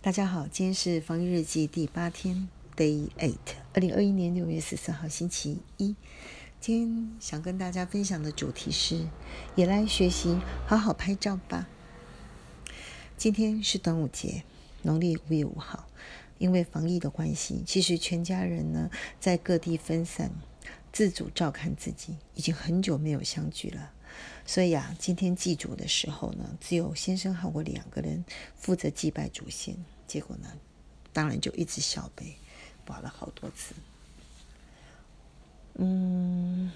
[0.00, 3.34] 大家好，今天是防疫日记第八天，Day Eight，
[3.74, 5.96] 二零二一年六月十四号，星期一。
[6.60, 9.08] 今天想跟大家分享的主题是，
[9.56, 10.38] 也来学习
[10.68, 11.66] 好好拍照吧。
[13.16, 14.44] 今天是端午节，
[14.82, 15.88] 农历五月五号。
[16.38, 20.30] 因为防疫的关系，其实全家人呢在各地分散，
[20.92, 23.92] 自主照看自己，已经很久没有相聚了。
[24.46, 28.24] 所以啊，今天祭祖的时候呢，只有先生和我两个人
[28.56, 29.76] 负责祭拜祖先。
[30.06, 30.50] 结果呢，
[31.12, 32.36] 当然就一直小背，
[32.84, 33.74] 拔了好多次。
[35.74, 36.72] 嗯，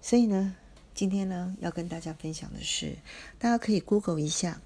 [0.00, 0.54] 所以呢，
[0.94, 2.96] 今天呢要跟大家分享的是，
[3.38, 4.62] 大家可以 Google 一下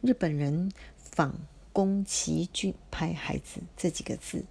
[0.00, 1.34] 日本人仿
[1.78, 4.44] 宫崎骏拍孩子这几个字，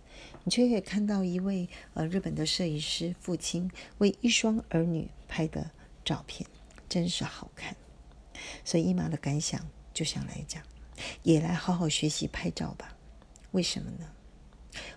[0.45, 5.69] 你却可以看到一位呃日本的摄影师父亲为一双儿女拍的
[6.05, 6.49] 照片。
[6.87, 7.75] 真是好看，
[8.63, 10.63] 所以伊玛的感想就想来讲，
[11.21, 12.95] 也来好好学习拍照吧。
[13.51, 14.09] 为什么呢？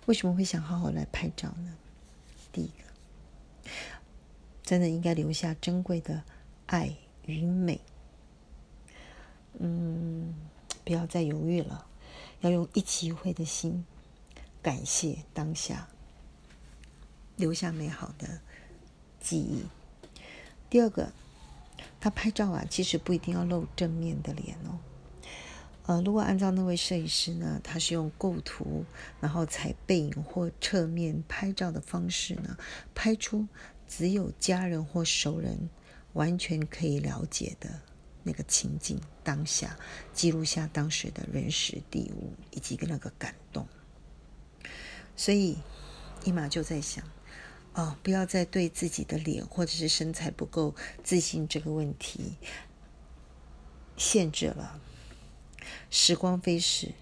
[0.06, 1.77] 为什么会想好好来拍照呢？
[2.52, 3.70] 第一个，
[4.62, 6.22] 真的应该留下珍贵的
[6.66, 6.94] 爱
[7.27, 7.80] 与美。
[9.58, 10.33] 嗯，
[10.84, 11.88] 不要再犹豫了，
[12.41, 13.84] 要用一期一会的心，
[14.62, 15.88] 感谢当下，
[17.36, 18.41] 留下美好的
[19.20, 19.64] 记忆。
[20.68, 21.12] 第二个。
[21.98, 24.78] 他拍照啊，其实不一定要露正面的脸哦。
[25.86, 28.84] 呃，如果按照那位摄影师呢，他是用构图，
[29.20, 32.56] 然后采背影或侧面拍照的方式呢，
[32.94, 33.46] 拍出
[33.86, 35.68] 只有家人或熟人
[36.14, 37.80] 完全可以了解的
[38.22, 39.78] 那个情景当下，
[40.12, 43.66] 记录下当时的人事地物以及那个感动。
[45.16, 45.58] 所以，
[46.24, 47.04] 伊玛就在想。
[47.72, 52.34] 哦，不要再对自己的脸或者是身材不够自信这个问题
[53.96, 54.80] 限制了。
[55.88, 56.92] 时光飞逝，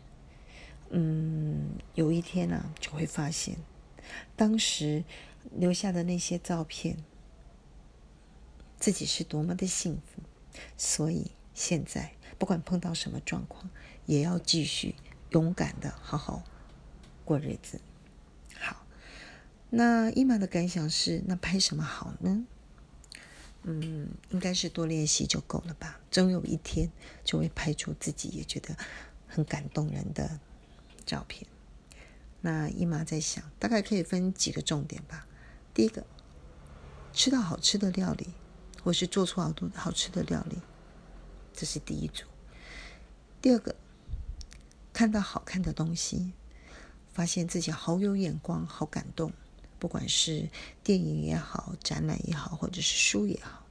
[0.91, 3.57] 嗯，有一天呢，就会发现
[4.37, 5.05] 当时
[5.53, 7.03] 留下的那些照片，
[8.79, 10.23] 自己是多么的幸福。
[10.77, 13.69] 所以现在不管碰到什么状况，
[14.07, 14.95] 也要继续
[15.31, 16.43] 勇敢的好好
[17.25, 17.81] 过日子。
[18.59, 18.85] 好
[19.71, 22.47] 那伊玛的感想是：那拍什么好呢？
[23.65, 26.01] 嗯，应该是多练习就够了吧。
[26.11, 26.91] 总有一天
[27.25, 28.77] 就会拍出自己也觉得
[29.27, 30.41] 很感动人的
[31.05, 31.47] 照片。
[32.41, 35.27] 那伊玛在想，大概可以分几个重点吧。
[35.75, 36.07] 第一个，
[37.13, 38.29] 吃到好吃的料理，
[38.83, 40.59] 或是做出好多好吃的料理，
[41.53, 42.25] 这是第一组。
[43.41, 43.75] 第二个，
[44.93, 46.33] 看到好看的东西，
[47.13, 49.33] 发现自己好有眼光，好感动。
[49.79, 50.49] 不管是
[50.83, 53.65] 电影也好，展览也好，或者是书也好。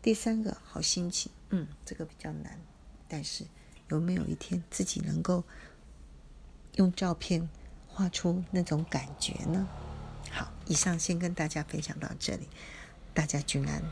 [0.00, 2.58] 第三个好心情，嗯，这个比较难。
[3.06, 3.44] 但是
[3.90, 5.44] 有没有一天自己能够
[6.76, 7.48] 用照片
[7.86, 9.68] 画出那种感觉呢？
[10.30, 12.48] 好，以上先跟大家分享到这里，
[13.12, 13.82] 大家均安。